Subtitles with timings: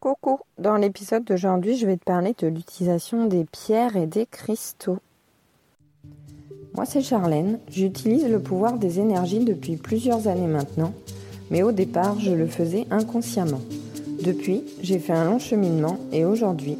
[0.00, 4.96] Coucou, dans l'épisode d'aujourd'hui, je vais te parler de l'utilisation des pierres et des cristaux.
[6.72, 7.58] Moi, c'est Charlène.
[7.68, 10.94] J'utilise le pouvoir des énergies depuis plusieurs années maintenant,
[11.50, 13.60] mais au départ, je le faisais inconsciemment.
[14.24, 16.78] Depuis, j'ai fait un long cheminement et aujourd'hui,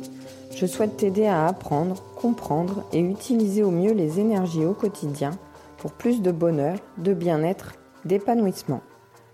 [0.56, 5.32] je souhaite t'aider à apprendre, comprendre et utiliser au mieux les énergies au quotidien
[5.76, 7.74] pour plus de bonheur, de bien-être,
[8.06, 8.80] d'épanouissement.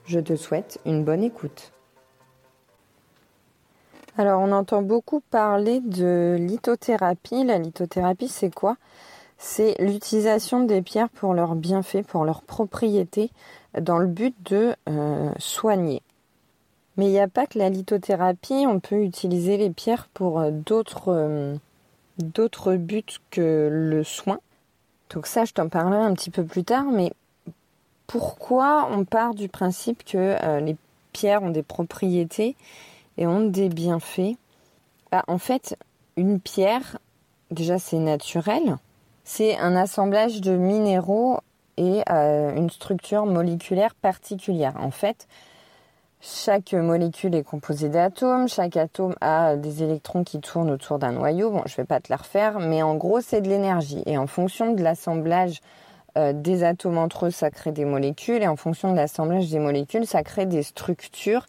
[0.07, 1.71] Je te souhaite une bonne écoute.
[4.19, 7.45] Alors, on entend beaucoup parler de lithothérapie.
[7.45, 8.79] La lithothérapie, c'est quoi?
[9.37, 13.31] C'est l'utilisation des pierres pour leurs bienfaits, pour leurs propriétés,
[13.79, 16.01] dans le but de euh, soigner.
[16.97, 20.51] Mais il n'y a pas que la lithothérapie, on peut utiliser les pierres pour euh,
[20.51, 21.55] d'autres euh,
[22.17, 24.39] d'autres buts que le soin.
[25.11, 27.13] Donc ça, je t'en parlerai un petit peu plus tard, mais
[28.07, 30.77] pourquoi on part du principe que les
[31.13, 32.57] pierres ont des propriétés
[33.19, 34.37] et ont des bienfaits.
[35.11, 35.77] Bah, en fait,
[36.17, 36.99] une pierre,
[37.51, 38.77] déjà c'est naturel,
[39.25, 41.41] c'est un assemblage de minéraux
[41.77, 44.75] et euh, une structure moléculaire particulière.
[44.79, 45.27] En fait,
[46.21, 51.51] chaque molécule est composée d'atomes, chaque atome a des électrons qui tournent autour d'un noyau.
[51.51, 54.03] Bon, je ne vais pas te la refaire, mais en gros, c'est de l'énergie.
[54.07, 55.61] Et en fonction de l'assemblage
[56.17, 59.59] euh, des atomes entre eux, ça crée des molécules, et en fonction de l'assemblage des
[59.59, 61.47] molécules, ça crée des structures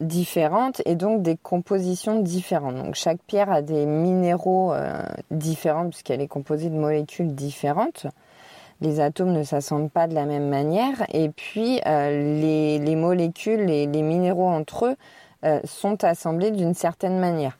[0.00, 2.76] différentes et donc des compositions différentes.
[2.76, 8.06] Donc chaque pierre a des minéraux euh, différents puisqu'elle est composée de molécules différentes.
[8.80, 13.86] Les atomes ne s'assemblent pas de la même manière et puis euh, les, molécules et
[13.86, 14.96] les minéraux entre eux
[15.44, 17.56] euh, sont assemblés d'une certaine manière.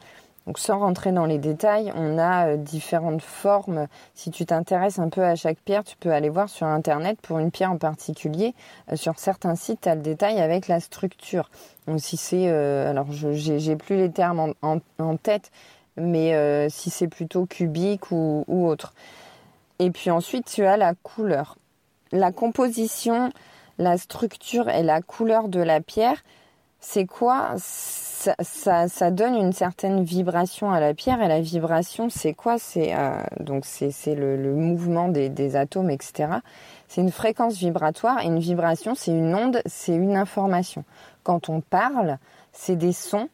[0.46, 3.86] Donc sans rentrer dans les détails, on a euh, différentes formes.
[4.14, 7.38] Si tu t'intéresses un peu à chaque pierre, tu peux aller voir sur internet pour
[7.38, 8.54] une pierre en particulier.
[8.92, 11.48] Euh, sur certains sites, tu as le détail avec la structure.
[11.86, 15.50] Donc si c'est euh, alors j'ai plus les termes en, tête,
[15.96, 18.94] mais si c'est plutôt cubique ou autre.
[19.78, 21.56] Et puis ensuite, tu as la couleur.
[22.12, 23.32] La composition,
[23.78, 26.22] la structure et la couleur de la pierre,
[26.84, 27.54] c'est quoi?
[27.56, 32.58] Ça, donne une certaine vibration à la pierre et la vibration c'est quoi?
[32.58, 36.28] C'est euh, le, mouvement des, atomes etc.
[36.88, 40.84] C'est une fréquence vibratoire et une vibration c'est une onde, c'est une information.
[41.22, 42.18] Quand on parle,
[42.52, 43.28] c'est des sons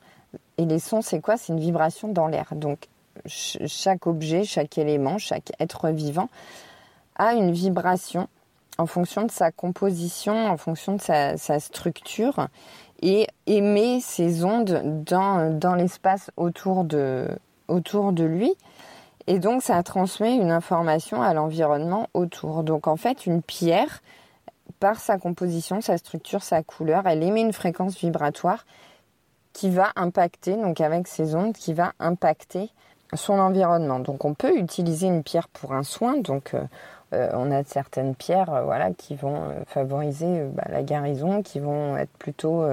[0.58, 1.36] et les sons c'est quoi?
[1.36, 2.54] C'est une vibration dans l'air.
[2.54, 2.86] Donc
[3.26, 6.28] chaque objet, chaque élément, chaque être vivant
[7.16, 8.28] a une vibration
[8.78, 12.48] en fonction de sa composition, en fonction de sa structure
[13.00, 17.28] et émet ces ondes dans, dans l'espace autour de,
[17.68, 18.54] autour de lui.
[19.26, 22.62] Et donc ça transmet une information à l'environnement autour.
[22.62, 24.02] Donc en fait, une pierre,
[24.78, 28.64] par sa composition, sa structure, sa couleur, elle émet une fréquence vibratoire
[29.52, 32.70] qui va impacter, donc avec ces ondes, qui va impacter
[33.14, 33.98] son environnement.
[33.98, 36.62] Donc on peut utiliser une pierre pour un soin, donc euh,
[37.12, 41.97] on a certaines pierres euh, voilà, qui vont euh, favoriser bah, la guérison, qui vont
[41.97, 42.65] être plutôt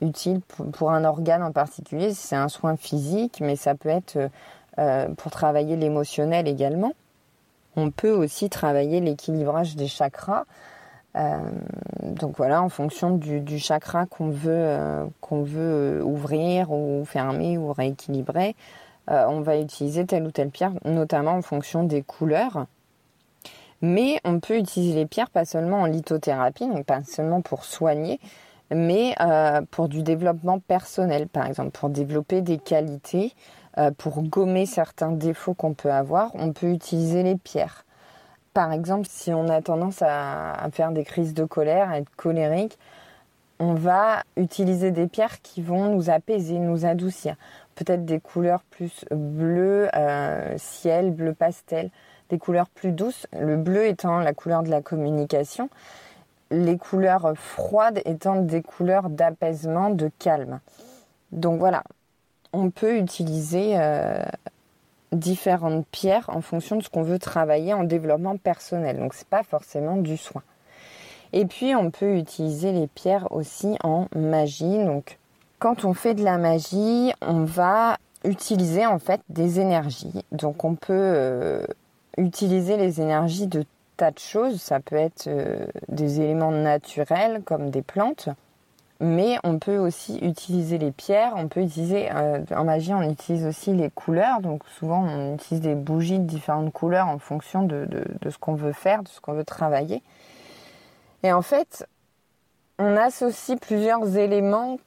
[0.00, 0.40] utiles
[0.72, 2.14] pour, un organe en particulier.
[2.14, 4.18] C'est un soin physique, mais ça peut être
[5.18, 6.92] pour travailler l'émotionnel également.
[7.76, 10.44] On peut aussi travailler l'équilibrage des chakras.
[11.14, 18.56] donc voilà, en fonction du, chakra qu'on veut, qu'on veut ouvrir ou fermer ou rééquilibrer,
[19.06, 22.64] on va utiliser telle ou telle pierre, notamment en fonction des couleurs.
[23.82, 28.20] Mais on peut utiliser les pierres pas seulement en lithothérapie, donc pas seulement pour soigner,
[28.70, 33.34] mais euh, pour du développement personnel, par exemple, pour développer des qualités,
[33.78, 37.84] euh, pour gommer certains défauts qu'on peut avoir, on peut utiliser les pierres.
[38.52, 42.78] Par exemple, si on a tendance à, faire des crises de colère, à être colérique,
[43.60, 47.36] on va utiliser des pierres qui vont nous apaiser, nous adoucir.
[47.76, 51.90] Peut-être des couleurs plus bleu, euh, ciel, bleu pastel
[52.30, 55.68] des couleurs plus douces, le bleu étant la couleur de la communication,
[56.50, 60.60] les couleurs froides étant des couleurs d'apaisement, de calme.
[61.32, 61.84] Donc voilà,
[62.52, 64.22] on peut utiliser euh,
[65.12, 68.98] différentes pierres en fonction de ce qu'on veut travailler en développement personnel.
[68.98, 70.42] Donc c'est pas forcément du soin.
[71.32, 74.84] Et puis on peut utiliser les pierres aussi en magie.
[74.84, 75.18] Donc
[75.58, 80.24] quand on fait de la magie, on va utiliser en fait des énergies.
[80.32, 81.66] Donc on peut euh,
[82.16, 83.64] utiliser les énergies de
[83.96, 84.60] tas de choses.
[84.60, 88.28] Ça peut être euh, des éléments naturels comme des plantes,
[89.00, 91.34] mais on peut aussi utiliser les pierres.
[91.36, 94.40] On peut utiliser euh, en magie, on utilise aussi les couleurs.
[94.40, 97.86] Donc souvent, on utilise des bougies de différentes couleurs en fonction de,
[98.20, 100.02] de ce qu'on veut faire, de ce qu'on veut travailler.
[101.22, 101.86] Et en fait,
[102.78, 104.78] on associe plusieurs éléments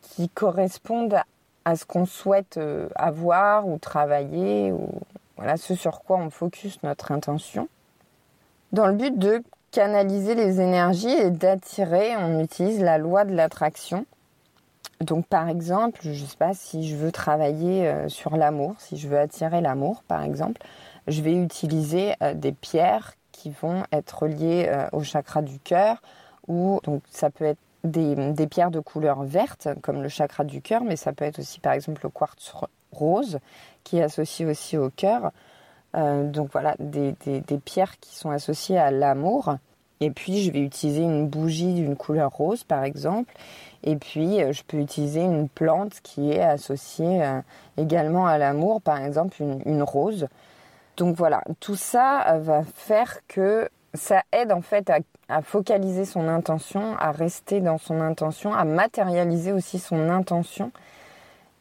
[0.00, 1.20] qui correspondent
[1.64, 4.88] à ce qu'on souhaite euh, avoir ou travailler, ou
[5.36, 7.68] voilà ce sur quoi on focus notre intention,
[8.72, 14.06] dans le but de canaliser les énergies et d'attirer, on utilise la loi de l'attraction.
[15.00, 18.96] Donc par exemple, je ne sais pas si je veux travailler euh, sur l'amour, si
[18.96, 20.62] je veux attirer l'amour par exemple,
[21.08, 26.00] je vais utiliser euh, des pierres qui vont être liées au chakra du cœur
[26.46, 30.82] ou donc ça peut être des, pierres de couleur verte, comme le chakra du cœur,
[30.84, 32.54] mais ça peut être aussi par exemple le quartz
[32.94, 33.38] rose,
[33.84, 35.30] qui est associé aussi au cœur.
[35.96, 37.14] Euh, donc voilà, des,
[37.64, 39.56] pierres qui sont associées à l'amour.
[40.00, 43.32] Et puis je vais utiliser une bougie d'une couleur rose par exemple.
[43.84, 47.40] Et puis euh, je peux utiliser une plante qui est associée euh,
[47.76, 50.28] également à l'amour, par exemple une, une, rose.
[50.96, 54.90] Donc voilà, tout ça va faire que ça aide en fait
[55.28, 60.70] à, focaliser son intention, à rester dans son intention, à matérialiser aussi son intention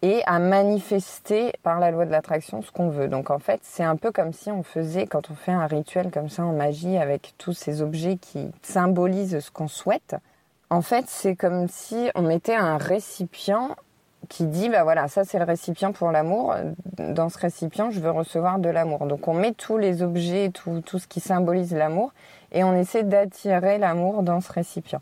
[0.04, 3.08] et à manifester par la loi de l'attraction ce qu'on veut.
[3.08, 6.12] Donc en fait, c'est un peu comme si on faisait, quand on fait un rituel
[6.12, 10.18] comme ça en magie avec tous ces objets qui symbolisent ce qu'on souhaite,
[10.70, 13.78] en fait, c'est comme si on mettait un récipient
[14.28, 16.56] qui dit bah voilà ça c'est le récipient pour l'amour.
[16.98, 19.06] Dans ce récipient je veux recevoir de l'amour.
[19.06, 22.14] Donc on met tous les objets tout, tout ce qui symbolise l'amour
[22.52, 25.02] et on essaie d'attirer l'amour dans ce récipient.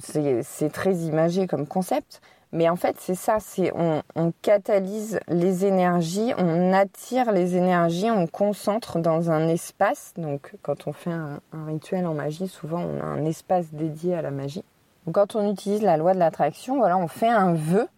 [0.00, 2.20] C'est très imagé comme concept
[2.52, 4.02] mais en fait c'est ça c'est on,
[4.42, 10.12] catalyse les énergies on attire les énergies on concentre dans un espace.
[10.16, 14.22] Donc quand on fait un, rituel en magie souvent on a un espace dédié à
[14.22, 14.64] la magie.
[15.12, 17.88] Quand on utilise la loi de l'attraction voilà on fait un vœu.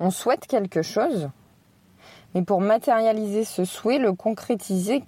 [0.00, 1.30] On souhaite quelque chose,
[2.34, 5.04] mais pour matérialiser ce souhait, le concrétiser,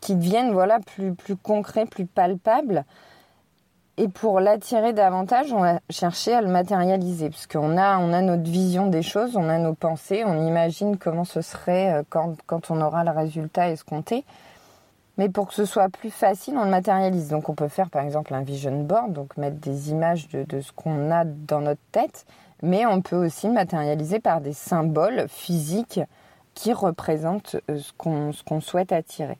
[0.00, 2.84] qui, devienne voilà plus, plus concret, plus palpable,
[4.00, 8.22] et pour l'attirer davantage, on va chercher à le matérialiser, parce qu'on a, on a
[8.22, 12.34] notre vision des choses, on a nos pensées, on imagine comment ce serait euh, quand,
[12.46, 14.24] quand on aura le résultat escompté.
[15.18, 17.28] Mais pour que ce soit plus facile, on le matérialise.
[17.28, 20.62] Donc on peut faire par exemple un vision board, donc mettre des images de, de
[20.62, 22.24] ce qu'on a dans notre tête,
[22.62, 26.00] mais on peut aussi le matérialiser par des symboles physiques
[26.54, 29.36] qui représentent euh, ce qu'on souhaite attirer.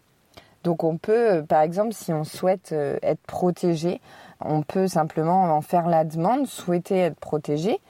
[0.64, 4.02] Donc on peut, euh, par exemple, si on souhaite être protégé,
[4.40, 7.80] on peut simplement en faire la demande, souhaiter être protégé,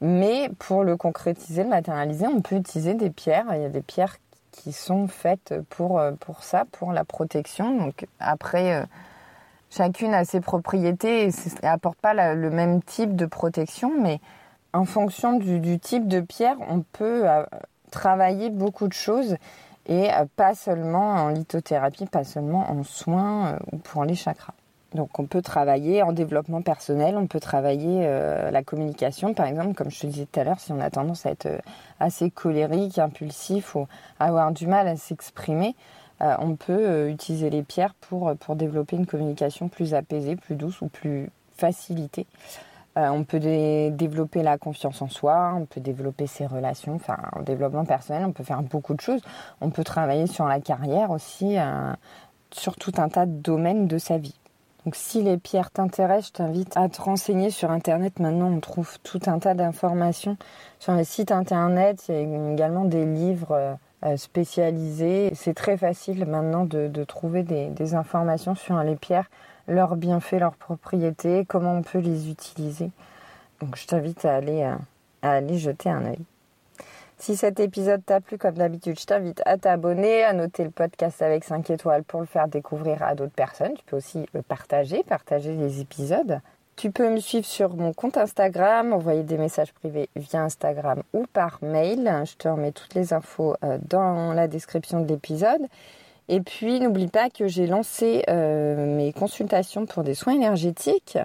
[0.00, 3.46] mais pour le concrétiser, le matérialiser, on peut utiliser des pierres.
[3.52, 4.16] Il y a des pierres
[4.52, 7.76] qui sont faites pour, pour ça, pour la protection.
[7.76, 8.86] Donc après,
[9.70, 11.30] chacune a ses propriétés et
[11.62, 14.20] n'apporte pas le même type de protection, mais
[14.72, 17.44] en fonction du, type de pierre, on peut euh,
[17.90, 19.36] travailler beaucoup de choses
[19.86, 24.54] et euh, pas seulement en lithothérapie, pas seulement en soins euh, ou pour les chakras.
[24.94, 28.02] Donc on peut travailler en développement personnel, on peut travailler
[28.50, 31.26] la communication par exemple, comme je te disais tout à l'heure, si on a tendance
[31.26, 31.48] à être
[32.00, 33.86] assez colérique, impulsif ou
[34.18, 35.76] avoir du mal à s'exprimer,
[36.20, 40.88] on peut utiliser les pierres pour, pour développer une communication plus apaisée, plus douce ou
[40.88, 42.26] plus facilitée.
[42.98, 47.42] Euh, on peut développer la confiance en soi, on peut développer ses relations, enfin, en
[47.42, 49.22] développement personnel, on peut faire beaucoup de choses.
[49.60, 51.92] On peut travailler sur la carrière aussi, euh,
[52.50, 54.34] sur tout un tas de domaines de sa vie.
[54.84, 58.18] Donc si les pierres t'intéressent, je t'invite à te renseigner sur Internet.
[58.18, 60.36] Maintenant, on trouve tout un tas d'informations
[60.78, 62.04] sur les sites Internet.
[62.08, 65.30] Il y a également des livres euh, spécialisés.
[65.34, 69.28] C'est très facile maintenant de, trouver des informations sur les pierres
[69.70, 72.90] leurs bienfaits, leurs propriétés, comment on peut les utiliser.
[73.60, 74.74] Donc je t'invite à aller, euh,
[75.22, 76.18] à, aller jeter un œil.
[77.20, 81.20] Si cet épisode t'a plu, comme d'habitude, je t'invite à t'abonner, à noter le podcast
[81.20, 83.74] avec 5 étoiles pour le faire découvrir à d'autres personnes.
[83.74, 86.40] Tu peux aussi le partager, partager les épisodes.
[86.76, 91.26] Tu peux me suivre sur mon compte Instagram, envoyer des messages privés via Instagram ou
[91.30, 92.10] par mail.
[92.24, 95.60] Je te remets toutes les infos euh, dans la description de l'épisode.
[96.30, 101.18] Et puis, n'oublie pas que j'ai lancé euh, mes consultations pour des soins énergétiques.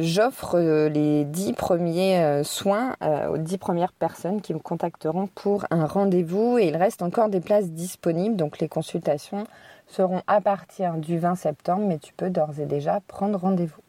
[0.00, 2.96] J'offre euh, les 10 premiers euh, soins
[3.30, 7.40] aux 10 premières personnes qui me contacteront pour un rendez-vous et il reste encore des
[7.40, 8.36] places disponibles.
[8.36, 9.46] Donc les consultations
[9.86, 13.82] seront à partir du 20 septembre, mais tu peux d'ores et déjà prendre rendez-vous.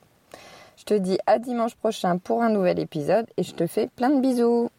[0.77, 4.09] Je te dis à dimanche prochain pour un nouvel épisode et je te fais plein
[4.09, 4.69] de bisous.